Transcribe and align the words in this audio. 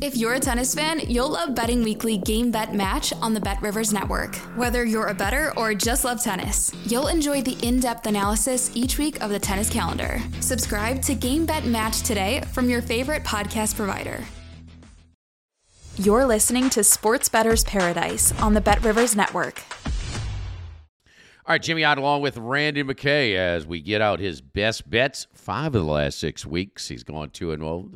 If 0.00 0.16
you're 0.16 0.34
a 0.34 0.40
tennis 0.40 0.76
fan, 0.76 1.00
you'll 1.08 1.30
love 1.30 1.56
Betting 1.56 1.82
Weekly 1.82 2.18
Game 2.18 2.52
Bet 2.52 2.72
Match 2.72 3.12
on 3.14 3.34
the 3.34 3.40
Bet 3.40 3.60
Rivers 3.60 3.92
Network. 3.92 4.36
Whether 4.54 4.84
you're 4.84 5.08
a 5.08 5.14
better 5.14 5.52
or 5.56 5.74
just 5.74 6.04
love 6.04 6.22
tennis, 6.22 6.72
you'll 6.86 7.08
enjoy 7.08 7.42
the 7.42 7.58
in 7.66 7.80
depth 7.80 8.06
analysis 8.06 8.70
each 8.76 8.96
week 8.96 9.20
of 9.20 9.30
the 9.30 9.40
tennis 9.40 9.68
calendar. 9.68 10.20
Subscribe 10.38 11.02
to 11.02 11.16
Game 11.16 11.44
Bet 11.46 11.64
Match 11.64 12.02
today 12.02 12.42
from 12.52 12.70
your 12.70 12.80
favorite 12.80 13.24
podcast 13.24 13.74
provider. 13.74 14.22
You're 15.96 16.26
listening 16.26 16.70
to 16.70 16.84
Sports 16.84 17.28
Bettor's 17.28 17.64
Paradise 17.64 18.32
on 18.40 18.54
the 18.54 18.60
Bet 18.60 18.84
Rivers 18.84 19.16
Network. 19.16 19.64
All 21.44 21.54
right, 21.54 21.62
Jimmy 21.62 21.82
Ott 21.82 21.98
along 21.98 22.20
with 22.20 22.36
Randy 22.36 22.84
McKay 22.84 23.34
as 23.34 23.66
we 23.66 23.80
get 23.80 24.00
out 24.00 24.20
his 24.20 24.40
best 24.40 24.88
bets. 24.88 25.26
Five 25.32 25.74
of 25.74 25.84
the 25.84 25.90
last 25.90 26.20
six 26.20 26.46
weeks, 26.46 26.86
he's 26.86 27.02
gone 27.02 27.30
two 27.30 27.50
and 27.50 27.64
well. 27.64 27.88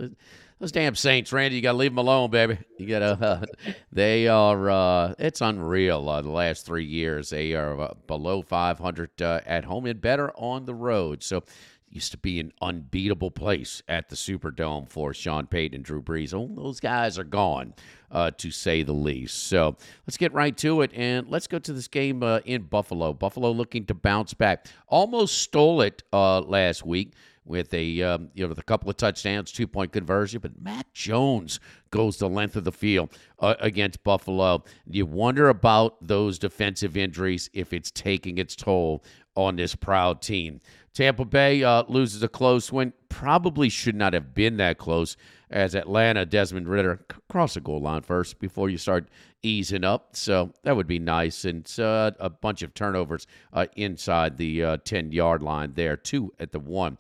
Those 0.63 0.71
damn 0.71 0.95
Saints, 0.95 1.33
Randy, 1.33 1.57
you 1.57 1.63
got 1.63 1.73
to 1.73 1.79
leave 1.79 1.91
them 1.91 1.99
alone, 1.99 2.31
baby. 2.31 2.57
You 2.79 2.87
got 2.87 3.01
to. 3.01 3.27
Uh, 3.27 3.73
they 3.93 4.29
are. 4.29 4.71
Uh, 4.71 5.15
it's 5.19 5.41
unreal. 5.41 6.09
Uh, 6.09 6.23
the 6.23 6.31
last 6.31 6.65
three 6.65 6.85
years, 6.85 7.31
they 7.31 7.55
are 7.55 7.81
uh, 7.81 7.95
below 8.07 8.43
500 8.43 9.23
uh, 9.23 9.41
at 9.45 9.65
home 9.65 9.87
and 9.87 10.01
better 10.01 10.31
on 10.37 10.65
the 10.65 10.73
road. 10.73 11.25
So, 11.25 11.43
used 11.91 12.13
to 12.13 12.17
be 12.17 12.39
an 12.39 12.53
unbeatable 12.63 13.33
place 13.33 13.83
at 13.89 14.09
the 14.09 14.15
Superdome 14.15 14.89
for 14.89 15.13
Sean 15.13 15.49
Payton 15.49 15.75
and 15.75 15.85
Drew 15.85 16.01
Brees. 16.01 16.33
All 16.33 16.47
those 16.47 16.79
guys 16.79 17.19
are 17.19 17.25
gone, 17.25 17.75
uh, 18.13 18.31
to 18.39 18.53
say 18.53 18.85
the 18.85 18.93
least. 18.93 19.49
So 19.49 19.77
let's 20.07 20.17
get 20.17 20.33
right 20.33 20.57
to 20.59 20.83
it 20.83 20.93
and 20.95 21.29
let's 21.29 21.49
go 21.49 21.59
to 21.59 21.73
this 21.73 21.89
game 21.89 22.23
uh, 22.23 22.39
in 22.45 22.63
Buffalo. 22.63 23.13
Buffalo 23.13 23.51
looking 23.51 23.85
to 23.87 23.95
bounce 23.95 24.33
back. 24.33 24.67
Almost 24.87 25.39
stole 25.39 25.83
it 25.83 26.05
uh, 26.13 26.41
last 26.41 26.87
week 26.87 27.15
with 27.45 27.73
a 27.75 28.03
um, 28.03 28.29
you 28.35 28.45
know 28.45 28.49
with 28.49 28.59
a 28.59 28.65
couple 28.65 28.89
of 28.89 28.97
touchdowns, 28.97 29.53
two 29.53 29.67
point 29.67 29.93
conversion. 29.93 30.41
But 30.41 30.61
Mac 30.61 30.93
Jones 30.93 31.61
goes 31.91 32.19
the 32.19 32.29
length 32.29 32.57
of 32.57 32.65
the 32.65 32.73
field 32.73 33.11
uh, 33.39 33.55
against 33.61 34.03
Buffalo. 34.05 34.65
You 34.87 35.07
wonder 35.07 35.49
about 35.49 35.97
those 36.07 36.39
defensive 36.39 36.97
injuries 36.97 37.51
if 37.53 37.73
it's 37.73 37.91
taking 37.91 38.39
its 38.39 38.57
toll 38.57 39.03
on 39.37 39.57
this 39.57 39.75
proud 39.75 40.23
team. 40.23 40.61
Tampa 40.95 41.25
Bay 41.25 41.65
uh, 41.65 41.85
loses 41.89 42.23
a 42.23 42.29
close 42.29 42.71
one. 42.71 42.93
Probably 43.09 43.69
should 43.69 43.95
not 43.95 44.13
have 44.13 44.35
been 44.35 44.59
that 44.59 44.79
close. 44.79 45.17
As 45.51 45.75
Atlanta, 45.75 46.25
Desmond 46.25 46.69
Ridder 46.69 47.05
cross 47.29 47.55
the 47.55 47.61
goal 47.61 47.81
line 47.81 48.03
first 48.03 48.39
before 48.39 48.71
you 48.71 48.79
start 48.79 49.09
easing 49.43 49.85
up. 49.85 50.17
So 50.17 50.53
that 50.63 50.77
would 50.77 50.87
be 50.87 50.99
nice. 50.99 51.45
And 51.45 51.71
uh, 51.79 52.13
a 52.21 52.31
bunch 52.31 52.63
of 52.63 52.75
turnovers 52.75 53.27
uh, 53.53 53.67
inside 53.77 54.37
the 54.37 54.65
uh, 54.65 54.77
10 54.85 55.13
yard 55.13 55.43
line 55.43 55.73
there, 55.75 55.97
two 55.97 56.33
at 56.39 56.53
the 56.53 56.61
one. 56.61 56.99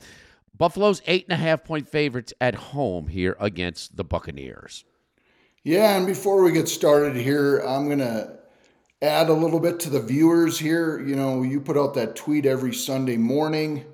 Buffalo's 0.56 1.02
eight 1.06 1.24
and 1.28 1.32
a 1.32 1.42
half 1.42 1.64
point 1.64 1.88
favorites 1.88 2.32
at 2.40 2.54
home 2.54 3.08
here 3.08 3.36
against 3.40 3.96
the 3.96 4.04
Buccaneers. 4.04 4.84
Yeah, 5.64 5.96
and 5.96 6.06
before 6.06 6.42
we 6.42 6.52
get 6.52 6.68
started 6.68 7.16
here, 7.16 7.58
I'm 7.60 7.86
going 7.86 7.98
to 7.98 8.38
add 9.00 9.28
a 9.28 9.32
little 9.34 9.60
bit 9.60 9.80
to 9.80 9.90
the 9.90 10.00
viewers 10.00 10.58
here. 10.58 11.00
You 11.00 11.16
know, 11.16 11.42
you 11.42 11.60
put 11.60 11.76
out 11.76 11.94
that 11.94 12.16
tweet 12.16 12.46
every 12.46 12.74
Sunday 12.74 13.16
morning. 13.16 13.84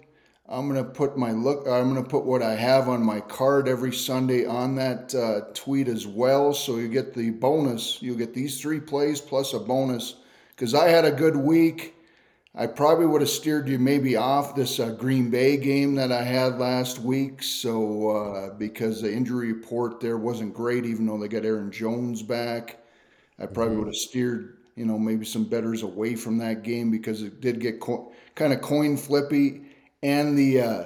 I'm 0.50 0.66
going 0.66 0.82
to 0.82 0.90
put 0.90 1.18
my 1.18 1.32
look, 1.32 1.66
I'm 1.68 1.92
going 1.92 2.02
to 2.02 2.08
put 2.08 2.24
what 2.24 2.42
I 2.42 2.54
have 2.54 2.88
on 2.88 3.04
my 3.04 3.20
card 3.20 3.68
every 3.68 3.92
Sunday 3.92 4.46
on 4.46 4.76
that 4.76 5.14
uh, 5.14 5.52
tweet 5.52 5.88
as 5.88 6.06
well. 6.06 6.54
So 6.54 6.78
you 6.78 6.88
get 6.88 7.12
the 7.12 7.30
bonus. 7.30 8.00
You'll 8.00 8.16
get 8.16 8.32
these 8.32 8.58
three 8.58 8.80
plays 8.80 9.20
plus 9.20 9.52
a 9.52 9.58
bonus 9.58 10.14
because 10.56 10.74
I 10.74 10.88
had 10.88 11.04
a 11.04 11.12
good 11.12 11.36
week. 11.36 11.94
I 12.60 12.66
probably 12.66 13.06
would 13.06 13.20
have 13.20 13.30
steered 13.30 13.68
you 13.68 13.78
maybe 13.78 14.16
off 14.16 14.56
this 14.56 14.80
uh, 14.80 14.90
Green 14.90 15.30
Bay 15.30 15.56
game 15.56 15.94
that 15.94 16.10
I 16.10 16.24
had 16.24 16.58
last 16.58 16.98
week. 16.98 17.40
So, 17.40 18.10
uh, 18.10 18.54
because 18.54 19.00
the 19.00 19.12
injury 19.12 19.52
report 19.52 20.00
there 20.00 20.18
wasn't 20.18 20.54
great, 20.54 20.84
even 20.84 21.06
though 21.06 21.18
they 21.18 21.28
got 21.28 21.44
Aaron 21.44 21.70
Jones 21.70 22.20
back, 22.20 22.78
I 23.38 23.46
probably 23.46 23.74
mm-hmm. 23.74 23.78
would 23.84 23.88
have 23.90 23.94
steered, 23.94 24.56
you 24.74 24.86
know, 24.86 24.98
maybe 24.98 25.24
some 25.24 25.44
betters 25.44 25.84
away 25.84 26.16
from 26.16 26.36
that 26.38 26.64
game 26.64 26.90
because 26.90 27.22
it 27.22 27.40
did 27.40 27.60
get 27.60 27.78
co- 27.78 28.12
kind 28.34 28.52
of 28.52 28.60
coin 28.60 28.96
flippy. 28.96 29.62
And 30.02 30.36
the 30.36 30.60
uh, 30.60 30.84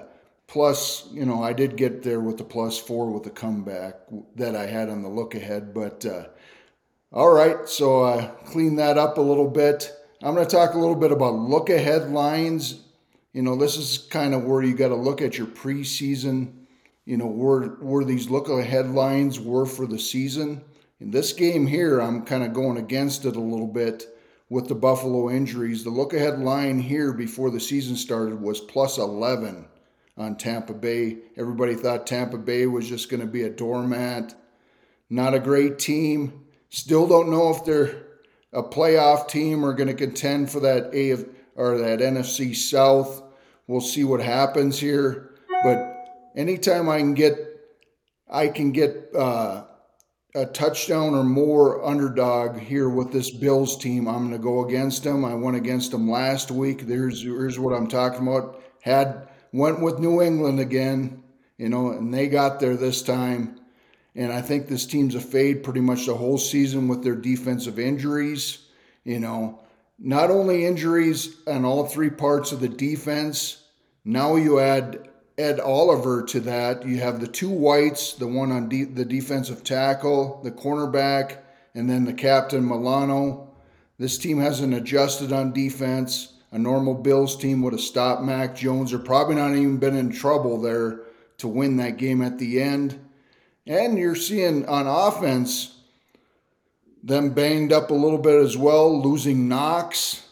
plus, 0.49 1.09
you 1.11 1.25
know, 1.25 1.43
I 1.43 1.55
did 1.55 1.78
get 1.78 2.03
there 2.03 2.21
with 2.21 2.37
the 2.37 2.44
plus 2.44 2.78
four 2.78 3.11
with 3.11 3.22
the 3.22 3.31
comeback 3.31 3.94
that 4.37 4.55
I 4.55 4.66
had 4.66 4.91
on 4.91 5.00
the 5.00 5.09
look 5.09 5.34
ahead. 5.34 5.72
But 5.72 6.05
uh, 6.05 6.27
all 7.12 7.32
right, 7.32 7.66
so 7.66 8.03
I 8.03 8.25
uh, 8.25 8.28
cleaned 8.44 8.78
that 8.78 8.99
up 8.99 9.16
a 9.16 9.22
little 9.22 9.49
bit. 9.49 9.91
I'm 10.25 10.37
going 10.37 10.47
to 10.47 10.56
talk 10.56 10.75
a 10.75 10.78
little 10.78 10.94
bit 10.94 11.10
about 11.10 11.34
look 11.34 11.69
ahead 11.69 12.10
lines. 12.10 12.81
You 13.33 13.43
know, 13.43 13.56
this 13.56 13.77
is 13.77 14.06
kind 14.09 14.34
of 14.34 14.44
where 14.44 14.62
you 14.62 14.72
got 14.72 14.88
to 14.88 14.94
look 14.94 15.21
at 15.21 15.37
your 15.37 15.49
preseason, 15.49 16.53
you 17.05 17.16
know, 17.16 17.27
where, 17.27 17.62
where 17.81 18.05
these 18.05 18.31
look 18.31 18.49
ahead 18.49 18.91
lines 18.91 19.41
were 19.41 19.66
for 19.66 19.84
the 19.84 19.99
season. 19.99 20.62
In 21.00 21.11
this 21.11 21.32
game 21.32 21.66
here, 21.66 21.99
I'm 21.99 22.25
kind 22.25 22.44
of 22.44 22.53
going 22.53 22.77
against 22.77 23.25
it 23.25 23.34
a 23.34 23.41
little 23.41 23.66
bit 23.66 24.06
with 24.49 24.69
the 24.69 24.77
Buffalo 24.77 25.28
injuries. 25.28 25.82
The 25.82 25.91
look 25.91 26.15
ahead 26.15 26.38
line 26.38 26.78
here 26.78 27.12
before 27.12 27.50
the 27.50 27.59
season 27.59 27.97
started 27.97 28.41
was 28.41 28.61
plus 28.61 28.99
11 28.99 29.66
on 30.16 30.37
Tampa 30.37 30.75
Bay. 30.75 31.16
Everybody 31.37 31.75
thought 31.75 32.06
Tampa 32.06 32.38
Bay 32.38 32.66
was 32.66 32.88
just 32.88 33.11
going 33.11 33.22
to 33.22 33.27
be 33.27 33.43
a 33.43 33.50
doormat. 33.50 34.37
Not 35.11 35.34
a 35.34 35.41
great 35.41 35.81
team. 35.81 36.44
Still 36.71 37.09
don't 37.09 37.28
know 37.31 37.50
if 37.50 37.65
they're 37.65 38.12
a 38.52 38.62
playoff 38.62 39.28
team 39.28 39.64
are 39.64 39.72
going 39.72 39.88
to 39.88 39.94
contend 39.94 40.50
for 40.50 40.60
that 40.60 40.94
A 40.94 41.12
or 41.54 41.78
that 41.78 42.00
NFC 42.00 42.54
South. 42.54 43.22
We'll 43.66 43.80
see 43.80 44.04
what 44.04 44.20
happens 44.20 44.78
here, 44.78 45.30
but 45.62 45.92
anytime 46.36 46.88
I 46.88 46.98
can 46.98 47.14
get 47.14 47.36
I 48.30 48.48
can 48.48 48.72
get 48.72 49.10
uh, 49.14 49.64
a 50.34 50.46
touchdown 50.46 51.14
or 51.14 51.22
more 51.22 51.84
underdog 51.84 52.58
here 52.58 52.88
with 52.88 53.12
this 53.12 53.30
Bills 53.30 53.76
team, 53.76 54.08
I'm 54.08 54.28
going 54.28 54.30
to 54.30 54.38
go 54.38 54.64
against 54.66 55.04
them. 55.04 55.24
I 55.24 55.34
went 55.34 55.56
against 55.56 55.90
them 55.90 56.10
last 56.10 56.50
week. 56.50 56.86
There's 56.86 57.22
here's 57.22 57.58
what 57.58 57.74
I'm 57.74 57.88
talking 57.88 58.26
about. 58.26 58.62
Had 58.80 59.28
went 59.52 59.80
with 59.80 59.98
New 59.98 60.22
England 60.22 60.60
again, 60.60 61.22
you 61.58 61.69
know, 61.69 61.90
and 61.92 62.12
they 62.12 62.28
got 62.28 62.58
there 62.58 62.76
this 62.76 63.02
time. 63.02 63.60
And 64.15 64.33
I 64.33 64.43
think 64.43 64.69
this 64.69 64.87
team's 64.87 65.15
a 65.15 65.21
fade 65.21 65.62
pretty 65.62 65.81
much 65.81 66.06
the 66.06 66.15
whole 66.15 66.39
season 66.39 66.89
with 66.89 67.03
their 67.03 67.15
defensive 67.15 67.78
injuries. 67.78 68.59
You 69.05 69.21
know, 69.21 69.61
not 69.99 70.31
only 70.31 70.67
injuries 70.67 71.37
on 71.47 71.65
all 71.65 71.87
three 71.87 72.11
parts 72.11 72.53
of 72.53 72.61
the 72.61 72.69
defense, 72.69 73.62
now 74.05 74.37
you 74.37 74.61
add 74.61 75.09
Ed 75.39 75.61
Oliver 75.61 76.23
to 76.25 76.41
that. 76.41 76.87
You 76.87 76.99
have 76.99 77.21
the 77.21 77.27
two 77.27 77.50
whites, 77.50 78.12
the 78.12 78.27
one 78.27 78.53
on 78.53 78.69
de- 78.69 78.84
the 78.84 79.05
defensive 79.05 79.65
tackle, 79.65 80.41
the 80.44 80.50
cornerback, 80.50 81.39
and 81.75 81.89
then 81.89 82.05
the 82.05 82.12
captain 82.12 82.67
Milano. 82.67 83.49
This 83.99 84.19
team 84.19 84.41
hasn't 84.41 84.75
adjusted 84.75 85.33
on 85.33 85.53
defense. 85.53 86.34
A 86.50 86.59
normal 86.59 86.94
Bills 86.94 87.37
team 87.37 87.62
would 87.62 87.73
have 87.73 87.81
stopped 87.81 88.23
Mac 88.23 88.55
Jones 88.55 88.93
or 88.93 88.99
probably 88.99 89.37
not 89.37 89.53
even 89.53 89.79
been 89.79 89.97
in 89.97 90.12
trouble 90.12 90.61
there 90.61 91.00
to 91.39 91.49
win 91.49 91.79
that 91.79 91.97
game 91.97 92.21
at 92.21 92.39
the 92.39 92.61
end. 92.61 92.99
And 93.67 93.99
you're 93.99 94.17
seeing 94.17 94.67
on 94.67 94.87
offense 94.87 95.73
them 97.03 97.31
banged 97.31 97.73
up 97.73 97.91
a 97.91 97.95
little 97.95 98.19
bit 98.19 98.41
as 98.41 98.56
well, 98.56 99.03
losing 99.03 99.49
Knox. 99.49 100.27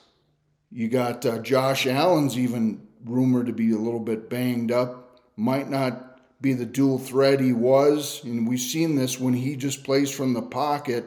You 0.71 0.89
got 0.89 1.27
uh, 1.27 1.39
Josh 1.39 1.87
Allen's 1.87 2.39
even 2.39 2.87
rumored 3.05 3.47
to 3.47 3.53
be 3.53 3.73
a 3.73 3.79
little 3.79 4.01
bit 4.01 4.31
banged 4.31 4.71
up. 4.71 5.21
Might 5.37 5.69
not 5.69 6.21
be 6.41 6.53
the 6.53 6.67
dual 6.67 6.99
threat 6.99 7.41
he 7.41 7.53
was. 7.53 8.23
And 8.25 8.49
we've 8.49 8.61
seen 8.61 8.95
this 8.95 9.19
when 9.19 9.35
he 9.35 9.57
just 9.57 9.85
plays 9.85 10.11
from 10.11 10.33
the 10.33 10.43
pocket, 10.43 11.05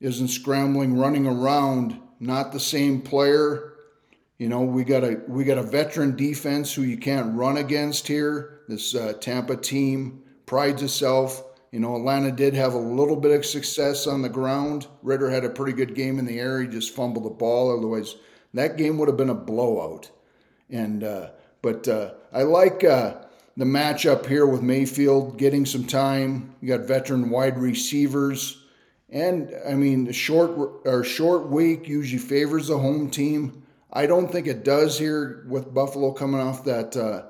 isn't 0.00 0.28
scrambling, 0.28 0.98
running 0.98 1.26
around. 1.26 1.98
Not 2.20 2.52
the 2.52 2.60
same 2.60 3.00
player. 3.00 3.72
You 4.38 4.48
know, 4.48 4.60
we 4.60 4.84
got 4.84 5.04
a 5.04 5.20
we 5.26 5.44
got 5.44 5.58
a 5.58 5.62
veteran 5.62 6.16
defense 6.16 6.74
who 6.74 6.82
you 6.82 6.98
can't 6.98 7.34
run 7.34 7.56
against 7.56 8.06
here. 8.06 8.60
This 8.68 8.94
uh, 8.94 9.14
Tampa 9.20 9.56
team 9.56 10.22
prides 10.46 10.82
itself. 10.82 11.42
You 11.72 11.80
know, 11.80 11.96
Atlanta 11.96 12.32
did 12.32 12.54
have 12.54 12.74
a 12.74 12.78
little 12.78 13.16
bit 13.16 13.32
of 13.32 13.44
success 13.44 14.06
on 14.06 14.22
the 14.22 14.28
ground. 14.28 14.86
Ridder 15.02 15.28
had 15.28 15.44
a 15.44 15.50
pretty 15.50 15.72
good 15.72 15.94
game 15.94 16.18
in 16.18 16.24
the 16.24 16.38
air. 16.38 16.62
He 16.62 16.68
just 16.68 16.94
fumbled 16.94 17.24
the 17.24 17.30
ball. 17.30 17.76
Otherwise, 17.76 18.14
that 18.54 18.76
game 18.76 18.96
would 18.98 19.08
have 19.08 19.16
been 19.16 19.30
a 19.30 19.34
blowout. 19.34 20.10
And 20.70 21.04
uh, 21.04 21.30
but 21.62 21.86
uh, 21.88 22.14
I 22.32 22.42
like 22.42 22.84
uh, 22.84 23.16
the 23.56 23.64
matchup 23.64 24.26
here 24.26 24.46
with 24.46 24.62
Mayfield 24.62 25.38
getting 25.38 25.66
some 25.66 25.84
time. 25.84 26.54
You 26.60 26.68
got 26.68 26.86
veteran 26.86 27.30
wide 27.30 27.58
receivers, 27.58 28.62
and 29.10 29.52
I 29.68 29.74
mean 29.74 30.04
the 30.04 30.12
short 30.12 30.82
or 30.84 31.04
short 31.04 31.48
week 31.48 31.88
usually 31.88 32.18
favors 32.18 32.68
the 32.68 32.78
home 32.78 33.10
team. 33.10 33.64
I 33.92 34.06
don't 34.06 34.30
think 34.30 34.46
it 34.46 34.64
does 34.64 34.98
here 34.98 35.44
with 35.48 35.72
Buffalo 35.72 36.12
coming 36.12 36.40
off 36.40 36.64
that 36.64 36.96
uh, 36.96 37.22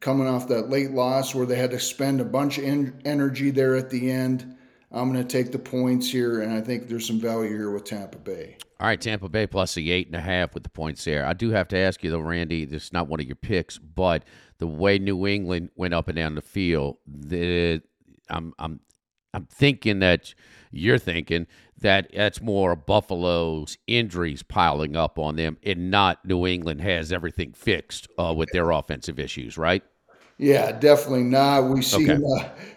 coming 0.00 0.26
off 0.26 0.48
that 0.48 0.70
late 0.70 0.90
loss 0.90 1.34
where 1.34 1.46
they 1.46 1.56
had 1.56 1.70
to 1.70 1.80
spend 1.80 2.20
a 2.20 2.24
bunch 2.24 2.58
of 2.58 2.64
en- 2.64 3.00
energy 3.04 3.50
there 3.50 3.76
at 3.76 3.90
the 3.90 4.10
end. 4.10 4.56
I'm 4.92 5.12
going 5.12 5.22
to 5.22 5.28
take 5.28 5.52
the 5.52 5.58
points 5.58 6.10
here, 6.10 6.42
and 6.42 6.52
I 6.52 6.60
think 6.60 6.88
there's 6.88 7.06
some 7.06 7.20
value 7.20 7.48
here 7.48 7.70
with 7.70 7.84
Tampa 7.84 8.18
Bay. 8.18 8.56
All 8.78 8.86
right, 8.86 9.00
Tampa 9.00 9.28
Bay 9.28 9.46
plus 9.46 9.74
the 9.74 9.90
eight 9.90 10.06
and 10.06 10.16
a 10.16 10.20
half 10.20 10.54
with 10.54 10.62
the 10.62 10.68
points 10.68 11.04
there. 11.04 11.24
I 11.26 11.32
do 11.32 11.50
have 11.50 11.66
to 11.68 11.78
ask 11.78 12.04
you 12.04 12.10
though, 12.10 12.20
Randy. 12.20 12.66
This 12.66 12.84
is 12.84 12.92
not 12.92 13.08
one 13.08 13.20
of 13.20 13.26
your 13.26 13.36
picks, 13.36 13.78
but 13.78 14.24
the 14.58 14.66
way 14.66 14.98
New 14.98 15.26
England 15.26 15.70
went 15.76 15.94
up 15.94 16.08
and 16.08 16.16
down 16.16 16.34
the 16.34 16.42
field, 16.42 16.98
the 17.06 17.82
I'm 18.28 18.52
I'm 18.58 18.80
I'm 19.36 19.44
thinking 19.44 19.98
that 19.98 20.34
you're 20.70 20.98
thinking 20.98 21.46
that 21.78 22.10
that's 22.14 22.40
more 22.40 22.74
Buffalo's 22.74 23.76
injuries 23.86 24.42
piling 24.42 24.96
up 24.96 25.18
on 25.18 25.36
them, 25.36 25.58
and 25.62 25.90
not 25.90 26.24
New 26.24 26.46
England 26.46 26.80
has 26.80 27.12
everything 27.12 27.52
fixed 27.52 28.08
uh, 28.18 28.32
with 28.34 28.48
their 28.52 28.70
offensive 28.70 29.18
issues, 29.18 29.58
right? 29.58 29.82
Yeah, 30.38 30.72
definitely 30.72 31.24
not. 31.24 31.68
We 31.68 31.82
see, 31.82 32.10
okay. 32.10 32.22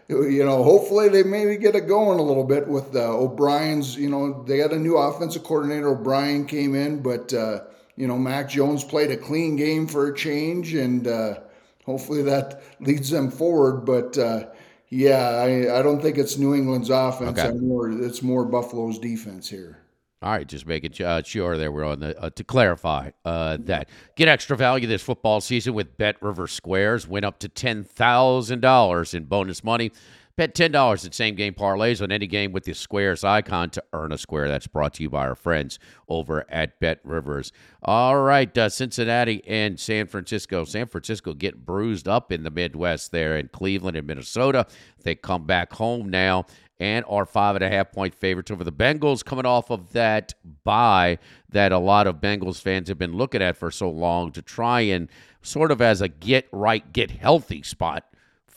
uh, 0.09 0.21
you 0.21 0.43
know, 0.43 0.63
hopefully 0.63 1.07
they 1.07 1.23
maybe 1.23 1.55
get 1.55 1.75
it 1.75 1.87
going 1.87 2.19
a 2.19 2.21
little 2.21 2.43
bit 2.43 2.67
with 2.67 2.93
uh, 2.93 3.17
O'Brien's. 3.17 3.95
You 3.95 4.09
know, 4.09 4.43
they 4.43 4.57
got 4.57 4.73
a 4.73 4.79
new 4.79 4.97
offensive 4.97 5.45
coordinator. 5.45 5.89
O'Brien 5.89 6.45
came 6.45 6.75
in, 6.75 7.01
but 7.01 7.33
uh, 7.33 7.61
you 7.95 8.07
know, 8.07 8.17
Mac 8.17 8.49
Jones 8.49 8.83
played 8.83 9.11
a 9.11 9.17
clean 9.17 9.55
game 9.55 9.87
for 9.87 10.07
a 10.07 10.15
change, 10.15 10.73
and 10.73 11.07
uh, 11.07 11.39
hopefully 11.85 12.21
that 12.23 12.61
leads 12.81 13.09
them 13.09 13.31
forward. 13.31 13.85
But 13.85 14.17
uh, 14.17 14.47
yeah, 14.89 15.29
I, 15.29 15.79
I 15.79 15.81
don't 15.81 16.01
think 16.01 16.17
it's 16.17 16.37
New 16.37 16.55
England's 16.55 16.89
offense. 16.89 17.39
Okay. 17.39 17.51
More, 17.57 17.89
it's 17.91 18.21
more 18.21 18.45
Buffalo's 18.45 18.99
defense 18.99 19.49
here. 19.49 19.79
All 20.21 20.31
right, 20.31 20.45
just 20.45 20.65
making 20.65 21.05
uh, 21.05 21.21
sure 21.23 21.57
that 21.57 21.71
we're 21.71 21.85
on 21.85 22.01
the 22.01 22.19
uh, 22.21 22.29
to 22.31 22.43
clarify 22.43 23.11
uh, 23.23 23.57
that 23.61 23.87
get 24.15 24.27
extra 24.27 24.57
value 24.57 24.85
this 24.85 25.01
football 25.01 25.39
season 25.39 25.73
with 25.73 25.97
Bet 25.97 26.21
River 26.21 26.45
Squares. 26.45 27.07
Win 27.07 27.23
up 27.23 27.39
to 27.39 27.47
ten 27.47 27.85
thousand 27.85 28.59
dollars 28.59 29.13
in 29.13 29.23
bonus 29.23 29.63
money. 29.63 29.93
Bet 30.39 30.55
ten 30.55 30.71
dollars 30.71 31.03
in 31.03 31.11
same 31.11 31.35
game 31.35 31.53
parlays 31.53 32.01
on 32.01 32.13
any 32.13 32.25
game 32.25 32.53
with 32.53 32.63
the 32.63 32.73
Squares 32.73 33.25
icon 33.25 33.69
to 33.71 33.83
earn 33.91 34.13
a 34.13 34.17
square. 34.17 34.47
That's 34.47 34.67
brought 34.67 34.93
to 34.93 35.03
you 35.03 35.09
by 35.09 35.27
our 35.27 35.35
friends 35.35 35.79
over 36.07 36.45
at 36.47 36.79
Bet 36.79 37.01
Rivers. 37.03 37.51
All 37.83 38.21
right, 38.21 38.57
uh, 38.57 38.69
Cincinnati 38.69 39.45
and 39.45 39.77
San 39.77 40.07
Francisco. 40.07 40.63
San 40.63 40.87
Francisco 40.87 41.33
get 41.33 41.65
bruised 41.65 42.07
up 42.07 42.31
in 42.31 42.43
the 42.43 42.51
Midwest 42.51 43.11
there 43.11 43.35
in 43.35 43.49
Cleveland 43.49 43.97
and 43.97 44.07
Minnesota. 44.07 44.65
They 45.03 45.13
come 45.13 45.45
back 45.45 45.73
home 45.73 46.09
now 46.09 46.45
and 46.79 47.03
are 47.09 47.25
five 47.25 47.57
and 47.57 47.65
a 47.65 47.69
half 47.69 47.91
point 47.91 48.15
favorites 48.15 48.49
over 48.49 48.63
the 48.63 48.71
Bengals, 48.71 49.25
coming 49.25 49.45
off 49.45 49.69
of 49.69 49.91
that 49.91 50.35
bye 50.63 51.17
that 51.49 51.73
a 51.73 51.79
lot 51.79 52.07
of 52.07 52.21
Bengals 52.21 52.61
fans 52.61 52.87
have 52.87 52.97
been 52.97 53.17
looking 53.17 53.41
at 53.41 53.57
for 53.57 53.71
so 53.71 53.89
long 53.89 54.31
to 54.31 54.41
try 54.41 54.79
and 54.79 55.09
sort 55.41 55.69
of 55.69 55.81
as 55.81 55.99
a 55.99 56.07
get 56.07 56.47
right, 56.53 56.93
get 56.93 57.11
healthy 57.11 57.61
spot 57.61 58.05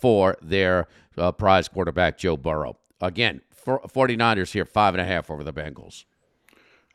for 0.03 0.37
their 0.43 0.89
uh, 1.17 1.31
prize 1.31 1.69
quarterback, 1.69 2.19
Joe 2.19 2.37
Burrow. 2.37 2.77
Again, 3.01 3.41
for 3.53 3.81
49ers 3.83 4.53
here, 4.53 4.65
five 4.65 4.95
and 4.95 5.01
a 5.01 5.05
half 5.05 5.31
over 5.31 5.45
the 5.45 5.53
Bengals. 5.53 6.05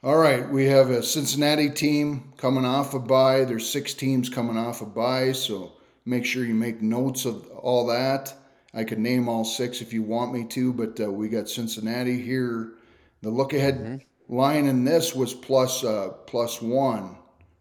All 0.03 0.17
right, 0.17 0.47
we 0.47 0.65
have 0.65 0.89
a 0.89 1.01
Cincinnati 1.01 1.69
team 1.69 2.33
coming 2.35 2.65
off 2.65 2.93
a 2.93 2.99
bye. 2.99 3.45
There's 3.45 3.67
six 3.67 3.93
teams 3.93 4.29
coming 4.29 4.57
off 4.57 4.81
a 4.81 4.85
bye, 4.85 5.31
so 5.31 5.77
make 6.05 6.25
sure 6.25 6.43
you 6.43 6.53
make 6.53 6.81
notes 6.81 7.23
of 7.23 7.47
all 7.51 7.87
that. 7.87 8.33
I 8.73 8.83
could 8.83 8.99
name 8.99 9.29
all 9.29 9.45
six 9.45 9.81
if 9.81 9.93
you 9.93 10.03
want 10.03 10.33
me 10.33 10.43
to, 10.49 10.73
but 10.73 10.99
uh, 10.99 11.09
we 11.09 11.29
got 11.29 11.49
Cincinnati 11.49 12.21
here. 12.21 12.73
The 13.21 13.29
look 13.29 13.53
ahead 13.53 13.79
mm-hmm. 13.79 14.35
line 14.35 14.65
in 14.65 14.83
this 14.83 15.15
was 15.15 15.33
plus, 15.33 15.85
uh, 15.85 16.09
plus 16.27 16.61
one, 16.61 17.17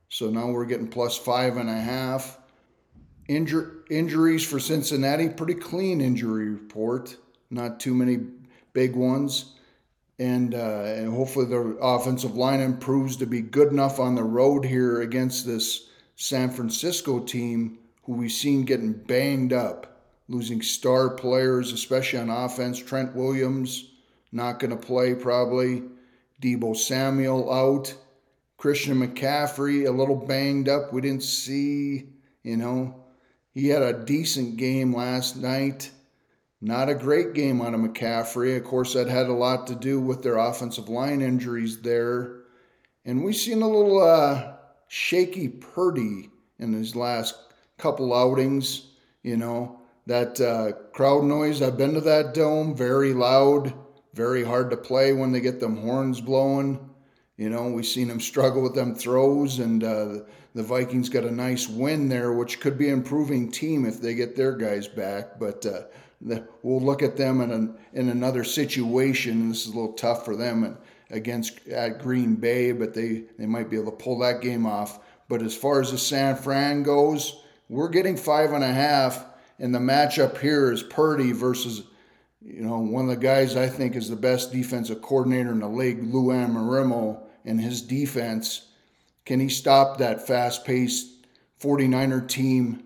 so 0.09 0.29
now 0.29 0.51
we're 0.51 0.67
getting 0.67 0.89
plus 0.89 1.17
five 1.17 1.57
and 1.57 1.71
a 1.71 1.81
half. 1.81 2.37
Injur- 3.29 3.83
injuries 3.91 4.45
for 4.45 4.61
Cincinnati, 4.61 5.29
pretty 5.29 5.55
clean 5.55 6.01
injury 6.01 6.49
report. 6.51 7.17
Not 7.51 7.81
too 7.81 7.95
many 7.95 8.19
big 8.73 8.95
ones. 8.95 9.55
And, 10.19 10.55
uh, 10.55 10.85
and 10.85 11.13
hopefully 11.13 11.47
the 11.47 11.77
offensive 11.81 12.37
line 12.37 12.61
improves 12.61 13.17
to 13.17 13.27
be 13.27 13.43
good 13.43 13.69
enough 13.69 14.01
on 14.01 14.15
the 14.15 14.23
road 14.23 14.65
here 14.65 15.03
against 15.03 15.47
this 15.47 15.89
San 16.17 16.51
Francisco 16.51 17.19
team 17.19 17.79
who 18.05 18.15
we've 18.15 18.33
seen 18.33 18.65
getting 18.65 18.93
banged 18.93 19.53
up, 19.53 20.01
losing 20.29 20.63
star 20.63 21.11
players, 21.11 21.73
especially 21.73 22.19
on 22.19 22.31
offense. 22.31 22.79
Trent 22.79 23.15
Williams 23.15 23.91
not 24.33 24.59
going 24.59 24.71
to 24.71 24.77
play 24.77 25.15
probably. 25.15 25.83
Deebo 26.41 26.77
Samuel 26.77 27.53
out. 27.53 27.95
Christian 28.59 29.01
McCaffrey 29.01 29.87
a 29.87 29.91
little 29.91 30.17
banged 30.17 30.69
up. 30.69 30.93
We 30.93 31.01
didn't 31.01 31.23
see, 31.23 32.09
you 32.43 32.57
know, 32.57 32.95
he 33.57 33.69
had 33.69 33.81
a 33.81 34.05
decent 34.05 34.59
game 34.59 34.95
last 34.95 35.39
night. 35.39 35.91
Not 36.61 36.91
a 36.91 36.95
great 36.95 37.33
game 37.33 37.63
out 37.63 37.73
of 37.73 37.81
McCaffrey. 37.81 38.55
Of 38.55 38.65
course, 38.65 38.93
that 38.93 39.09
had 39.09 39.29
a 39.29 39.33
lot 39.33 39.67
to 39.69 39.75
do 39.75 39.99
with 39.99 40.23
their 40.23 40.37
offensive 40.37 40.91
line 40.91 41.23
injuries 41.23 41.81
there. 41.81 42.43
And 43.07 43.25
we've 43.25 43.35
seen 43.35 43.63
a 43.63 43.67
little 43.67 44.03
uh, 44.03 44.57
shaky 44.89 45.49
Purdy 45.49 46.29
in 46.59 46.75
his 46.75 46.95
last 46.95 47.35
couple 47.79 48.13
outings. 48.13 48.91
You 49.23 49.39
know, 49.39 49.81
that 50.07 50.39
uh, 50.39 50.73
crowd 50.93 51.25
noise, 51.25 51.63
I've 51.63 51.79
been 51.79 51.95
to 51.95 52.03
that 52.03 52.35
dome, 52.35 52.77
very 52.77 53.15
loud, 53.15 53.73
very 54.13 54.45
hard 54.45 54.69
to 54.69 54.77
play 54.77 55.15
when 55.15 55.33
they 55.33 55.41
get 55.41 55.61
them 55.61 55.79
horns 55.79 56.21
blowing. 56.21 56.91
You 57.37 57.51
know, 57.51 57.69
we've 57.69 57.87
seen 57.87 58.09
him 58.09 58.21
struggle 58.21 58.63
with 58.63 58.75
them 58.75 58.95
throws, 58.95 59.59
and 59.59 59.85
uh, 59.85 60.21
the 60.55 60.63
Vikings 60.63 61.11
got 61.11 61.25
a 61.25 61.31
nice 61.31 61.69
win 61.69 62.09
there, 62.09 62.33
which 62.33 62.61
could 62.61 62.79
be 62.79 62.89
an 62.89 62.95
improving 62.95 63.51
team 63.51 63.85
if 63.85 64.01
they 64.01 64.15
get 64.15 64.37
their 64.37 64.57
guys 64.57 64.89
back. 64.89 65.39
But 65.39 65.67
uh, 65.67 65.83
the, 66.23 66.49
we'll 66.63 66.81
look 66.81 67.03
at 67.03 67.17
them 67.17 67.43
in, 67.43 67.51
an, 67.51 67.77
in 67.93 68.09
another 68.09 68.43
situation. 68.43 69.51
This 69.51 69.67
is 69.67 69.73
a 69.73 69.77
little 69.77 69.93
tough 69.93 70.25
for 70.25 70.35
them 70.35 70.65
and, 70.65 70.77
against 71.11 71.67
at 71.69 72.01
Green 72.01 72.37
Bay, 72.37 72.73
but 72.73 72.95
they, 72.95 73.25
they 73.39 73.47
might 73.47 73.69
be 73.69 73.77
able 73.77 73.93
to 73.93 74.03
pull 74.03 74.19
that 74.21 74.41
game 74.41 74.65
off. 74.65 75.01
But 75.29 75.43
as 75.43 75.55
far 75.55 75.81
as 75.81 75.91
the 75.91 75.99
San 75.99 76.37
Fran 76.37 76.83
goes, 76.83 77.43
we're 77.69 77.89
getting 77.89 78.17
five 78.17 78.53
and 78.53 78.65
a 78.65 78.73
half, 78.73 79.27
and 79.59 79.75
the 79.75 79.79
matchup 79.79 80.39
here 80.39 80.73
is 80.73 80.83
Purdy 80.83 81.33
versus 81.33 81.83
you 82.41 82.63
know 82.63 82.79
one 82.79 83.09
of 83.09 83.11
the 83.11 83.17
guys 83.17 83.57
I 83.57 83.69
think 83.69 83.97
is 83.97 84.09
the 84.09 84.17
best 84.17 84.53
defensive 84.53 85.03
coordinator 85.03 85.51
in 85.51 85.59
the 85.59 85.69
league, 85.69 86.03
Lou 86.03 86.29
Anarumo, 86.29 87.26
and 87.47 87.61
his 87.61 87.81
defense 87.81 88.67
can 89.27 89.41
he 89.41 89.49
stop 89.49 89.99
that 89.99 90.27
fast 90.27 90.65
paced 90.65 91.27
49er 91.61 92.29
team, 92.29 92.85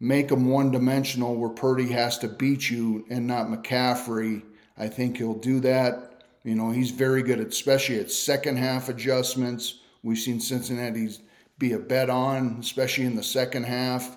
make 0.00 0.28
them 0.28 0.46
one 0.46 0.72
dimensional 0.72 1.36
where 1.36 1.48
Purdy 1.48 1.92
has 1.92 2.18
to 2.18 2.28
beat 2.28 2.68
you 2.68 3.06
and 3.08 3.26
not 3.26 3.46
McCaffrey? 3.46 4.42
I 4.76 4.88
think 4.88 5.16
he'll 5.16 5.34
do 5.34 5.60
that. 5.60 6.24
You 6.42 6.56
know, 6.56 6.70
he's 6.70 6.90
very 6.90 7.22
good, 7.22 7.40
at, 7.40 7.48
especially 7.48 8.00
at 8.00 8.10
second 8.10 8.56
half 8.56 8.88
adjustments. 8.88 9.80
We've 10.02 10.18
seen 10.18 10.40
Cincinnati's 10.40 11.20
be 11.58 11.72
a 11.72 11.78
bet 11.78 12.10
on, 12.10 12.58
especially 12.60 13.04
in 13.04 13.16
the 13.16 13.22
second 13.22 13.64
half. 13.64 14.16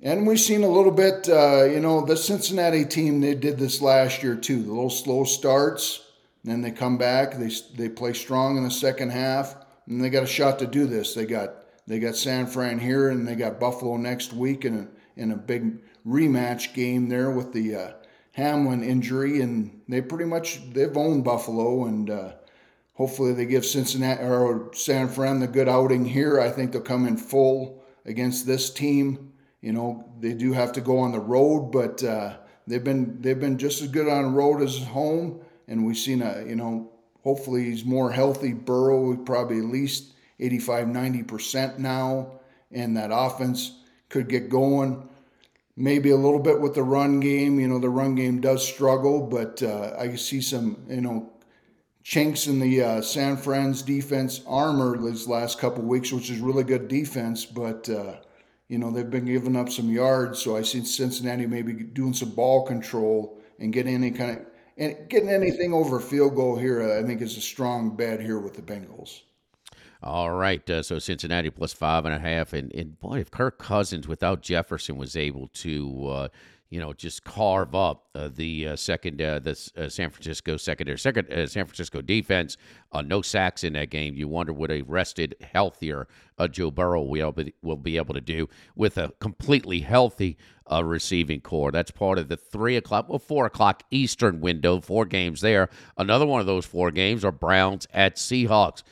And 0.00 0.26
we've 0.26 0.40
seen 0.40 0.62
a 0.62 0.68
little 0.68 0.92
bit, 0.92 1.28
uh, 1.28 1.64
you 1.64 1.80
know, 1.80 2.04
the 2.04 2.16
Cincinnati 2.16 2.84
team, 2.84 3.20
they 3.20 3.34
did 3.34 3.58
this 3.58 3.82
last 3.82 4.22
year 4.22 4.36
too. 4.36 4.62
The 4.62 4.68
little 4.72 4.90
slow 4.90 5.24
starts, 5.24 6.03
then 6.44 6.60
they 6.60 6.70
come 6.70 6.98
back, 6.98 7.36
they, 7.36 7.50
they 7.76 7.88
play 7.88 8.12
strong 8.12 8.56
in 8.56 8.64
the 8.64 8.70
second 8.70 9.10
half 9.10 9.56
and 9.86 10.02
they 10.02 10.10
got 10.10 10.22
a 10.22 10.26
shot 10.26 10.58
to 10.58 10.66
do 10.66 10.86
this. 10.86 11.14
They 11.14 11.26
got 11.26 11.56
they 11.86 11.98
got 11.98 12.16
San 12.16 12.46
Fran 12.46 12.78
here, 12.78 13.10
and 13.10 13.26
they 13.26 13.34
got 13.34 13.60
Buffalo 13.60 13.96
next 13.96 14.32
week 14.32 14.64
in 14.64 14.78
a 14.78 15.20
in 15.20 15.32
a 15.32 15.36
big 15.36 15.82
rematch 16.06 16.74
game 16.74 17.08
there 17.08 17.30
with 17.30 17.52
the 17.52 17.74
uh, 17.74 17.92
Hamlin 18.32 18.82
injury, 18.82 19.40
and 19.40 19.82
they 19.88 20.00
pretty 20.00 20.24
much 20.24 20.60
they've 20.72 20.96
owned 20.96 21.24
Buffalo, 21.24 21.84
and 21.84 22.10
uh, 22.10 22.32
hopefully 22.94 23.32
they 23.32 23.46
give 23.46 23.64
Cincinnati 23.64 24.22
or 24.22 24.70
San 24.74 25.08
Fran 25.08 25.40
the 25.40 25.46
good 25.46 25.68
outing 25.68 26.04
here. 26.04 26.40
I 26.40 26.50
think 26.50 26.72
they'll 26.72 26.80
come 26.80 27.06
in 27.06 27.16
full 27.16 27.84
against 28.06 28.46
this 28.46 28.70
team. 28.70 29.32
You 29.60 29.72
know 29.72 30.10
they 30.20 30.32
do 30.32 30.52
have 30.52 30.72
to 30.72 30.80
go 30.80 30.98
on 30.98 31.12
the 31.12 31.20
road, 31.20 31.70
but 31.70 32.02
uh, 32.02 32.36
they've 32.66 32.84
been 32.84 33.20
they've 33.20 33.40
been 33.40 33.58
just 33.58 33.82
as 33.82 33.88
good 33.88 34.08
on 34.08 34.22
the 34.22 34.30
road 34.30 34.62
as 34.62 34.78
home, 34.78 35.40
and 35.68 35.84
we've 35.86 35.98
seen 35.98 36.22
a 36.22 36.44
you 36.46 36.56
know 36.56 36.90
Hopefully, 37.24 37.64
he's 37.64 37.86
more 37.86 38.12
healthy. 38.12 38.52
Burrow, 38.52 39.16
probably 39.16 39.58
at 39.58 39.64
least 39.64 40.12
85, 40.40 40.88
90% 40.88 41.78
now, 41.78 42.32
and 42.70 42.96
that 42.98 43.10
offense 43.10 43.80
could 44.10 44.28
get 44.28 44.50
going. 44.50 45.08
Maybe 45.74 46.10
a 46.10 46.16
little 46.16 46.38
bit 46.38 46.60
with 46.60 46.74
the 46.74 46.82
run 46.82 47.20
game. 47.20 47.58
You 47.58 47.66
know, 47.66 47.78
the 47.78 47.88
run 47.88 48.14
game 48.14 48.42
does 48.42 48.66
struggle, 48.66 49.26
but 49.26 49.62
uh, 49.62 49.96
I 49.98 50.14
see 50.16 50.42
some, 50.42 50.84
you 50.86 51.00
know, 51.00 51.32
chinks 52.02 52.46
in 52.46 52.60
the 52.60 52.82
uh, 52.82 53.00
San 53.00 53.38
Fran's 53.38 53.80
defense 53.80 54.42
armor 54.46 54.98
these 54.98 55.26
last 55.26 55.58
couple 55.58 55.82
weeks, 55.82 56.12
which 56.12 56.30
is 56.30 56.38
really 56.38 56.62
good 56.62 56.86
defense, 56.88 57.44
but. 57.44 57.88
Uh, 57.88 58.16
you 58.66 58.78
know 58.78 58.90
they've 58.90 59.10
been 59.10 59.26
giving 59.26 59.56
up 59.56 59.68
some 59.68 59.90
yards, 59.90 60.40
so 60.40 60.56
I 60.56 60.62
see 60.62 60.82
Cincinnati 60.82 61.46
maybe 61.46 61.74
doing 61.74 62.14
some 62.14 62.30
ball 62.30 62.66
control 62.66 63.38
and 63.60 63.74
getting 63.74 63.94
any 63.94 64.10
kind 64.10 64.38
of 64.38 64.46
and 64.76 65.08
getting 65.08 65.28
anything 65.28 65.72
over 65.72 65.98
a 65.98 66.00
field 66.00 66.34
goal 66.34 66.56
here, 66.56 66.82
I 66.98 67.02
think, 67.02 67.22
is 67.22 67.36
a 67.36 67.40
strong 67.40 67.96
bet 67.96 68.20
here 68.20 68.38
with 68.38 68.54
the 68.54 68.62
Bengals. 68.62 69.20
All 70.02 70.30
right. 70.30 70.68
Uh, 70.68 70.82
so 70.82 70.98
Cincinnati 70.98 71.50
plus 71.50 71.72
five 71.72 72.04
and 72.04 72.14
a 72.14 72.18
half. 72.18 72.52
And, 72.52 72.72
and 72.74 72.98
boy, 73.00 73.20
if 73.20 73.30
Kirk 73.30 73.58
Cousins 73.58 74.06
without 74.06 74.42
Jefferson 74.42 74.96
was 74.96 75.16
able 75.16 75.48
to, 75.48 76.06
uh, 76.08 76.28
you 76.74 76.80
know, 76.80 76.92
just 76.92 77.22
carve 77.22 77.72
up 77.72 78.08
uh, 78.16 78.28
the 78.34 78.70
uh, 78.70 78.74
second, 78.74 79.22
uh, 79.22 79.38
the 79.38 79.52
uh, 79.76 79.88
San 79.88 80.10
Francisco 80.10 80.56
secondary, 80.56 80.98
second 80.98 81.28
San 81.48 81.66
Francisco 81.66 82.02
defense, 82.02 82.56
no 83.04 83.22
sacks 83.22 83.62
in 83.62 83.74
that 83.74 83.90
game. 83.90 84.16
You 84.16 84.26
wonder 84.26 84.52
what 84.52 84.72
a 84.72 84.82
rested, 84.82 85.36
healthier 85.52 86.08
Joe 86.50 86.72
Burrow 86.72 87.02
will 87.02 87.30
be, 87.30 87.54
will 87.62 87.76
be 87.76 87.96
able 87.96 88.12
to 88.14 88.20
do 88.20 88.48
with 88.74 88.98
a 88.98 89.12
completely 89.20 89.82
healthy 89.82 90.36
receiving 90.82 91.40
corps. 91.40 91.70
That's 91.70 91.92
part 91.92 92.18
of 92.18 92.26
the 92.26 92.36
three 92.36 92.74
o'clock, 92.76 93.08
well, 93.08 93.20
four 93.20 93.46
o'clock 93.46 93.84
Eastern 93.92 94.40
window. 94.40 94.80
Four 94.80 95.04
games 95.04 95.42
there. 95.42 95.68
Another 95.96 96.26
one 96.26 96.40
of 96.40 96.46
those 96.46 96.66
four 96.66 96.90
games 96.90 97.24
are 97.24 97.30
Browns 97.30 97.86
at 97.94 98.16
Seahawks 98.16 98.82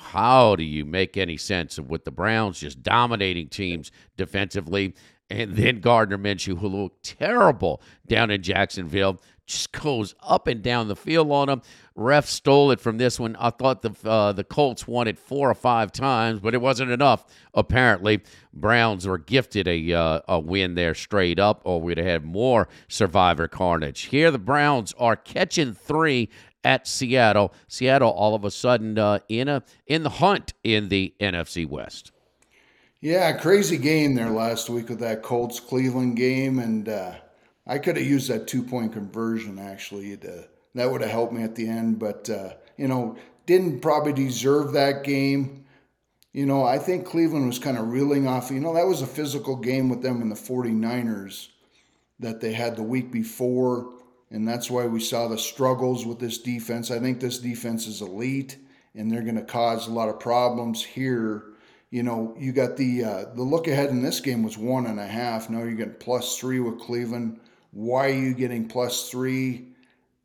how 0.00 0.54
do 0.54 0.62
you 0.62 0.84
make 0.84 1.16
any 1.16 1.36
sense 1.36 1.76
of 1.76 1.90
with 1.90 2.04
the 2.04 2.12
Browns 2.12 2.60
just 2.60 2.84
dominating 2.84 3.48
teams 3.48 3.90
defensively? 4.16 4.94
And 5.30 5.56
then 5.56 5.80
Gardner 5.80 6.16
Minshew, 6.16 6.58
who 6.58 6.68
looked 6.68 7.02
terrible 7.18 7.82
down 8.06 8.30
in 8.30 8.42
Jacksonville, 8.42 9.20
just 9.48 9.72
goes 9.72 10.14
up 10.22 10.46
and 10.46 10.62
down 10.62 10.88
the 10.88 10.96
field 10.96 11.30
on 11.32 11.48
him. 11.48 11.62
Ref 11.94 12.26
stole 12.26 12.70
it 12.70 12.80
from 12.80 12.98
this 12.98 13.18
one. 13.18 13.34
I 13.36 13.50
thought 13.50 13.82
the 13.82 13.94
uh, 14.08 14.32
the 14.32 14.44
Colts 14.44 14.86
won 14.86 15.08
it 15.08 15.18
four 15.18 15.50
or 15.50 15.54
five 15.54 15.90
times, 15.90 16.38
but 16.40 16.54
it 16.54 16.60
wasn't 16.60 16.90
enough. 16.90 17.24
Apparently, 17.54 18.20
Browns 18.52 19.06
were 19.06 19.18
gifted 19.18 19.66
a 19.66 19.92
uh, 19.92 20.20
a 20.28 20.38
win 20.38 20.74
there 20.74 20.94
straight 20.94 21.38
up, 21.38 21.62
or 21.64 21.80
we'd 21.80 21.98
have 21.98 22.06
had 22.06 22.24
more 22.24 22.68
survivor 22.88 23.48
carnage. 23.48 24.02
Here, 24.02 24.30
the 24.30 24.38
Browns 24.38 24.94
are 24.98 25.16
catching 25.16 25.74
three 25.74 26.28
at 26.62 26.86
Seattle. 26.86 27.52
Seattle 27.66 28.10
all 28.10 28.34
of 28.34 28.44
a 28.44 28.50
sudden 28.50 28.98
uh, 28.98 29.18
in 29.28 29.48
a 29.48 29.62
in 29.86 30.02
the 30.02 30.10
hunt 30.10 30.52
in 30.62 30.88
the 30.88 31.14
NFC 31.20 31.66
West. 31.66 32.12
Yeah, 33.00 33.32
crazy 33.32 33.78
game 33.78 34.14
there 34.14 34.30
last 34.30 34.68
week 34.68 34.88
with 34.88 35.00
that 35.00 35.22
Colts 35.22 35.60
Cleveland 35.60 36.16
game, 36.16 36.58
and 36.58 36.88
uh, 36.88 37.12
I 37.66 37.78
could 37.78 37.96
have 37.96 38.06
used 38.06 38.28
that 38.28 38.48
two 38.48 38.62
point 38.62 38.92
conversion 38.92 39.58
actually. 39.58 40.16
To, 40.16 40.48
that 40.74 40.90
would 40.90 41.02
have 41.02 41.10
helped 41.10 41.32
me 41.32 41.42
at 41.42 41.54
the 41.54 41.68
end, 41.68 41.98
but 41.98 42.28
uh, 42.28 42.54
you 42.76 42.88
know, 42.88 43.16
didn't 43.46 43.80
probably 43.80 44.12
deserve 44.12 44.72
that 44.72 45.04
game. 45.04 45.64
You 46.32 46.46
know, 46.46 46.64
I 46.64 46.78
think 46.78 47.06
Cleveland 47.06 47.46
was 47.46 47.58
kind 47.58 47.78
of 47.78 47.88
reeling 47.88 48.26
off. 48.26 48.50
You 48.50 48.60
know, 48.60 48.74
that 48.74 48.86
was 48.86 49.02
a 49.02 49.06
physical 49.06 49.56
game 49.56 49.88
with 49.88 50.02
them 50.02 50.20
and 50.20 50.30
the 50.30 50.36
49ers 50.36 51.48
that 52.20 52.40
they 52.40 52.52
had 52.52 52.76
the 52.76 52.82
week 52.82 53.12
before 53.12 53.92
and 54.30 54.46
that's 54.46 54.70
why 54.70 54.86
we 54.86 55.00
saw 55.00 55.28
the 55.28 55.38
struggles 55.38 56.04
with 56.04 56.18
this 56.18 56.38
defense. 56.38 56.90
I 56.90 56.98
think 56.98 57.20
this 57.20 57.38
defense 57.38 57.86
is 57.86 58.02
elite, 58.02 58.58
and 58.94 59.10
they're 59.10 59.22
going 59.22 59.36
to 59.36 59.42
cause 59.42 59.86
a 59.86 59.92
lot 59.92 60.08
of 60.08 60.20
problems 60.20 60.84
here. 60.84 61.44
You 61.90 62.02
know, 62.02 62.34
you 62.38 62.52
got 62.52 62.76
the 62.76 63.04
uh, 63.04 63.24
the 63.34 63.42
look 63.42 63.66
ahead 63.66 63.90
in 63.90 64.02
this 64.02 64.20
game 64.20 64.42
was 64.42 64.58
one 64.58 64.86
and 64.86 65.00
a 65.00 65.06
half. 65.06 65.48
Now 65.48 65.58
you're 65.58 65.72
getting 65.72 65.94
plus 65.94 66.36
three 66.38 66.60
with 66.60 66.80
Cleveland. 66.80 67.40
Why 67.70 68.10
are 68.10 68.14
you 68.14 68.34
getting 68.34 68.68
plus 68.68 69.10
three? 69.10 69.68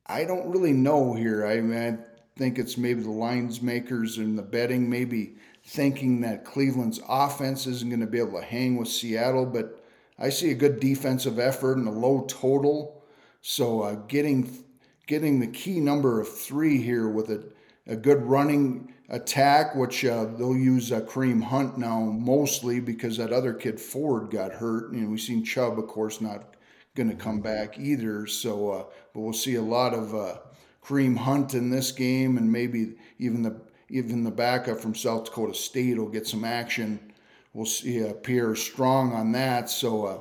I 0.05 0.25
don't 0.25 0.51
really 0.51 0.73
know 0.73 1.13
here. 1.13 1.45
I 1.45 1.61
mean, 1.61 1.77
I 1.77 1.97
think 2.37 2.59
it's 2.59 2.77
maybe 2.77 3.01
the 3.01 3.11
lines 3.11 3.61
makers 3.61 4.17
and 4.17 4.37
the 4.37 4.43
betting 4.43 4.89
maybe 4.89 5.35
thinking 5.63 6.19
that 6.21 6.43
Cleveland's 6.43 6.99
offense 7.07 7.65
isn't 7.67 7.89
going 7.89 8.01
to 8.01 8.07
be 8.07 8.19
able 8.19 8.39
to 8.39 8.45
hang 8.45 8.75
with 8.75 8.89
Seattle, 8.89 9.45
but 9.45 9.81
I 10.19 10.29
see 10.29 10.51
a 10.51 10.55
good 10.55 10.81
defensive 10.81 11.39
effort 11.39 11.77
and 11.77 11.87
a 11.87 11.91
low 11.91 12.25
total 12.27 13.03
so 13.43 13.81
uh, 13.81 13.95
getting 14.07 14.63
getting 15.05 15.41
the 15.41 15.47
key 15.47 15.81
number 15.81 16.21
of 16.21 16.29
three 16.29 16.81
here 16.81 17.09
with 17.09 17.29
a, 17.29 17.43
a 17.85 17.95
good 17.95 18.23
running 18.23 18.93
attack, 19.13 19.75
which 19.75 20.03
uh, 20.03 20.25
they'll 20.25 20.57
use 20.57 20.91
uh, 20.91 21.01
Kareem 21.01 21.43
Hunt 21.43 21.77
now 21.77 21.99
mostly 21.99 22.79
because 22.79 23.17
that 23.17 23.31
other 23.31 23.53
kid 23.53 23.79
Ford 23.79 24.31
got 24.31 24.51
hurt, 24.51 24.91
and 24.91 25.09
we've 25.09 25.21
seen 25.21 25.45
Chubb, 25.45 25.77
of 25.77 25.87
course, 25.87 26.19
not 26.19 26.55
going 26.95 27.09
to 27.09 27.15
come 27.15 27.39
back 27.39 27.77
either. 27.77 28.25
So, 28.25 28.71
uh, 28.71 28.83
but 29.13 29.21
we'll 29.21 29.33
see 29.33 29.55
a 29.55 29.61
lot 29.61 29.93
of 29.93 30.15
uh, 30.15 30.37
Kareem 30.83 31.15
Hunt 31.15 31.53
in 31.53 31.69
this 31.69 31.91
game, 31.91 32.37
and 32.37 32.51
maybe 32.51 32.95
even 33.19 33.43
the 33.43 33.61
even 33.89 34.23
the 34.23 34.31
backup 34.31 34.79
from 34.79 34.95
South 34.95 35.25
Dakota 35.25 35.53
State 35.53 35.97
will 35.97 36.09
get 36.09 36.27
some 36.27 36.43
action. 36.43 37.13
We'll 37.53 37.67
see 37.67 38.03
uh, 38.03 38.13
Pierre 38.13 38.55
Strong 38.55 39.13
on 39.13 39.31
that. 39.33 39.69
So 39.69 40.05
uh, 40.05 40.19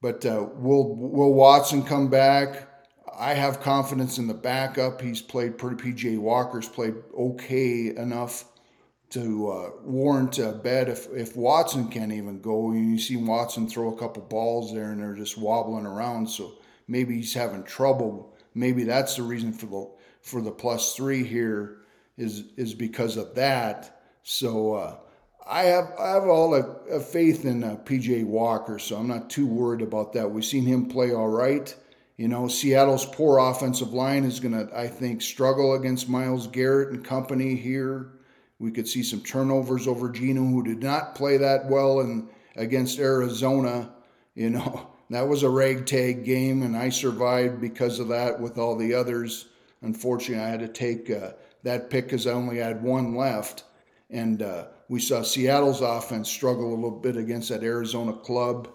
but 0.00 0.24
uh, 0.26 0.46
will 0.56 0.94
will 0.94 1.32
Watson 1.32 1.82
come 1.82 2.08
back? 2.08 2.68
I 3.18 3.34
have 3.34 3.60
confidence 3.60 4.18
in 4.18 4.26
the 4.26 4.34
backup. 4.34 5.00
He's 5.00 5.22
played 5.22 5.58
pretty. 5.58 5.76
PJ 5.76 6.18
Walker's 6.18 6.68
played 6.68 6.94
okay 7.16 7.94
enough 7.96 8.44
to 9.10 9.50
uh, 9.50 9.70
warrant 9.82 10.38
a 10.38 10.52
bet. 10.52 10.88
If 10.88 11.08
if 11.12 11.36
Watson 11.36 11.88
can't 11.88 12.12
even 12.12 12.40
go, 12.40 12.72
you 12.72 12.98
see 12.98 13.16
Watson 13.16 13.68
throw 13.68 13.92
a 13.92 13.98
couple 13.98 14.22
balls 14.22 14.72
there 14.72 14.90
and 14.90 15.00
they're 15.00 15.14
just 15.14 15.36
wobbling 15.36 15.86
around. 15.86 16.28
So 16.28 16.52
maybe 16.88 17.16
he's 17.16 17.34
having 17.34 17.64
trouble. 17.64 18.34
Maybe 18.54 18.84
that's 18.84 19.16
the 19.16 19.22
reason 19.22 19.52
for 19.52 19.66
the 19.66 19.90
for 20.22 20.40
the 20.40 20.50
plus 20.50 20.94
three 20.94 21.24
here 21.24 21.78
is 22.16 22.44
is 22.56 22.74
because 22.74 23.16
of 23.16 23.34
that. 23.34 24.00
So 24.22 24.74
uh, 24.74 24.96
I 25.46 25.64
have 25.64 25.92
I 25.98 26.10
have 26.10 26.24
all 26.24 26.54
a, 26.54 27.00
faith 27.00 27.44
in 27.44 27.64
uh, 27.64 27.76
PJ 27.84 28.24
Walker, 28.24 28.78
so 28.78 28.96
I'm 28.96 29.08
not 29.08 29.28
too 29.28 29.46
worried 29.46 29.82
about 29.82 30.12
that. 30.14 30.30
We've 30.30 30.44
seen 30.44 30.64
him 30.64 30.86
play 30.86 31.12
all 31.12 31.28
right. 31.28 31.74
You 32.16 32.28
know, 32.28 32.46
Seattle's 32.46 33.06
poor 33.06 33.38
offensive 33.38 33.92
line 33.92 34.24
is 34.24 34.38
going 34.38 34.52
to, 34.52 34.78
I 34.78 34.86
think, 34.86 35.22
struggle 35.22 35.74
against 35.74 36.08
Myles 36.08 36.46
Garrett 36.46 36.90
and 36.90 37.04
company 37.04 37.56
here. 37.56 38.12
We 38.58 38.70
could 38.70 38.86
see 38.86 39.02
some 39.02 39.22
turnovers 39.22 39.88
over 39.88 40.10
Geno, 40.10 40.42
who 40.42 40.62
did 40.62 40.82
not 40.82 41.14
play 41.14 41.36
that 41.38 41.68
well 41.68 42.00
in, 42.00 42.28
against 42.54 42.98
Arizona. 42.98 43.90
You 44.34 44.50
know, 44.50 44.90
that 45.10 45.26
was 45.26 45.42
a 45.42 45.48
ragtag 45.48 46.24
game, 46.24 46.62
and 46.62 46.76
I 46.76 46.90
survived 46.90 47.60
because 47.60 47.98
of 47.98 48.08
that 48.08 48.38
with 48.38 48.58
all 48.58 48.76
the 48.76 48.94
others. 48.94 49.46
Unfortunately, 49.80 50.44
I 50.44 50.48
had 50.48 50.60
to 50.60 50.68
take 50.68 51.10
uh, 51.10 51.32
that 51.62 51.90
pick 51.90 52.04
because 52.04 52.26
I 52.26 52.32
only 52.32 52.58
had 52.58 52.82
one 52.82 53.16
left. 53.16 53.64
And 54.10 54.42
uh, 54.42 54.66
we 54.88 55.00
saw 55.00 55.22
Seattle's 55.22 55.80
offense 55.80 56.28
struggle 56.28 56.68
a 56.68 56.74
little 56.74 56.90
bit 56.90 57.16
against 57.16 57.48
that 57.48 57.62
Arizona 57.62 58.12
club, 58.12 58.68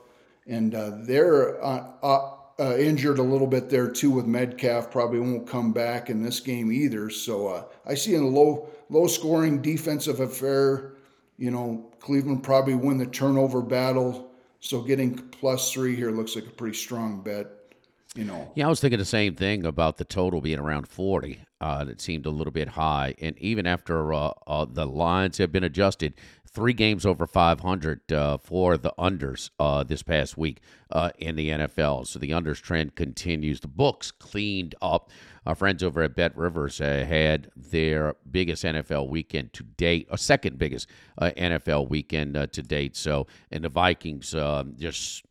and 0.47 0.73
uh, 0.73 0.97
they're 1.03 1.63
uh, 1.63 1.91
uh, 2.59 2.75
injured 2.77 3.19
a 3.19 3.23
little 3.23 3.47
bit 3.47 3.69
there 3.69 3.89
too 3.89 4.11
with 4.11 4.25
Metcalf. 4.25 4.91
Probably 4.91 5.19
won't 5.19 5.47
come 5.47 5.73
back 5.73 6.09
in 6.09 6.23
this 6.23 6.39
game 6.39 6.71
either. 6.71 7.09
So 7.09 7.47
uh, 7.47 7.63
I 7.85 7.95
see 7.95 8.15
a 8.15 8.21
low 8.21 8.69
low 8.89 9.07
scoring 9.07 9.61
defensive 9.61 10.19
affair. 10.19 10.93
You 11.37 11.51
know, 11.51 11.91
Cleveland 11.99 12.43
probably 12.43 12.75
win 12.75 12.97
the 12.97 13.05
turnover 13.05 13.61
battle. 13.61 14.31
So 14.59 14.81
getting 14.81 15.15
plus 15.15 15.71
three 15.71 15.95
here 15.95 16.11
looks 16.11 16.35
like 16.35 16.47
a 16.47 16.51
pretty 16.51 16.75
strong 16.75 17.21
bet. 17.21 17.47
You 18.15 18.23
know. 18.23 18.51
Yeah, 18.55 18.65
I 18.65 18.69
was 18.69 18.79
thinking 18.79 18.97
the 18.97 19.05
same 19.05 19.35
thing 19.35 19.65
about 19.65 19.97
the 19.97 20.05
total 20.05 20.41
being 20.41 20.59
around 20.59 20.87
forty. 20.87 21.39
Uh, 21.59 21.83
that 21.83 21.99
seemed 21.99 22.27
a 22.27 22.29
little 22.29 22.51
bit 22.51 22.69
high. 22.69 23.15
And 23.19 23.35
even 23.39 23.65
after 23.65 24.13
uh, 24.13 24.31
uh, 24.45 24.65
the 24.69 24.85
lines 24.85 25.39
have 25.39 25.51
been 25.51 25.63
adjusted, 25.63 26.13
three 26.47 26.73
games 26.73 27.03
over 27.03 27.25
500 27.25 28.11
uh, 28.11 28.37
for 28.37 28.77
the 28.77 28.93
unders 28.99 29.49
uh, 29.59 29.83
this 29.83 30.03
past 30.03 30.37
week 30.37 30.61
uh, 30.91 31.09
in 31.17 31.35
the 31.35 31.49
NFL. 31.49 32.05
So 32.05 32.19
the 32.19 32.29
unders 32.29 32.61
trend 32.61 32.95
continues. 32.95 33.59
The 33.59 33.67
books 33.67 34.11
cleaned 34.11 34.75
up. 34.83 35.09
Our 35.47 35.55
friends 35.55 35.81
over 35.81 36.03
at 36.03 36.15
Bet 36.15 36.37
Rivers 36.37 36.77
had 36.79 37.49
their 37.55 38.15
biggest 38.29 38.63
NFL 38.63 39.07
weekend 39.09 39.53
to 39.53 39.63
date, 39.63 40.07
a 40.11 40.17
second 40.17 40.59
biggest 40.59 40.87
NFL 41.19 41.89
weekend 41.89 42.35
to 42.51 42.61
date. 42.61 42.97
So, 42.97 43.27
and 43.49 43.63
the 43.63 43.69
Vikings 43.69 44.35
um, 44.35 44.75
just 44.77 45.23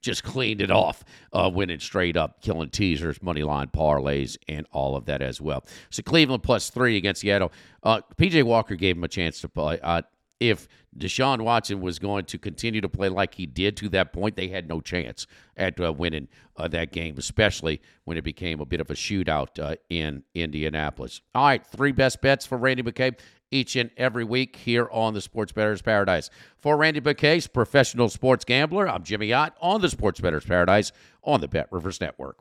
just 0.00 0.22
cleaned 0.22 0.60
it 0.60 0.70
off, 0.70 1.04
uh, 1.32 1.50
winning 1.52 1.80
straight 1.80 2.16
up, 2.16 2.40
killing 2.42 2.70
teasers, 2.70 3.22
money 3.22 3.42
line 3.42 3.68
parlays, 3.68 4.36
and 4.48 4.66
all 4.70 4.96
of 4.96 5.06
that 5.06 5.22
as 5.22 5.40
well. 5.40 5.64
So 5.90 6.02
Cleveland 6.02 6.42
plus 6.42 6.70
three 6.70 6.96
against 6.96 7.22
Seattle. 7.22 7.52
Uh, 7.82 8.00
PJ 8.16 8.42
Walker 8.44 8.76
gave 8.76 8.96
him 8.96 9.04
a 9.04 9.08
chance 9.08 9.40
to 9.40 9.48
play. 9.48 9.80
Uh, 9.82 10.02
if 10.40 10.68
Deshaun 10.96 11.40
Watson 11.42 11.80
was 11.80 11.98
going 11.98 12.24
to 12.26 12.38
continue 12.38 12.80
to 12.80 12.88
play 12.88 13.08
like 13.08 13.34
he 13.34 13.46
did 13.46 13.76
to 13.78 13.88
that 13.90 14.12
point, 14.12 14.36
they 14.36 14.48
had 14.48 14.68
no 14.68 14.80
chance 14.80 15.26
at 15.56 15.80
uh, 15.80 15.92
winning 15.92 16.28
uh, 16.56 16.68
that 16.68 16.92
game, 16.92 17.16
especially 17.18 17.80
when 18.04 18.16
it 18.16 18.22
became 18.22 18.60
a 18.60 18.66
bit 18.66 18.80
of 18.80 18.90
a 18.90 18.94
shootout 18.94 19.58
uh, 19.58 19.76
in 19.88 20.22
Indianapolis. 20.34 21.20
All 21.34 21.46
right, 21.46 21.66
three 21.66 21.92
best 21.92 22.20
bets 22.20 22.46
for 22.46 22.58
Randy 22.58 22.82
McKay 22.82 23.18
each 23.50 23.76
and 23.76 23.90
every 23.96 24.24
week 24.24 24.56
here 24.56 24.88
on 24.90 25.14
the 25.14 25.20
Sports 25.20 25.52
Bettor's 25.52 25.82
Paradise. 25.82 26.28
For 26.58 26.76
Randy 26.76 27.00
McKay, 27.00 27.50
professional 27.52 28.08
sports 28.08 28.44
gambler, 28.44 28.88
I'm 28.88 29.04
Jimmy 29.04 29.32
Ott 29.32 29.56
on 29.60 29.80
the 29.80 29.88
Sports 29.88 30.20
Bettor's 30.20 30.44
Paradise 30.44 30.92
on 31.22 31.40
the 31.40 31.48
Bet 31.48 31.68
Rivers 31.70 32.00
Network. 32.00 32.38